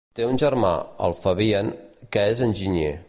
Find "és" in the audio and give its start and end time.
2.33-2.43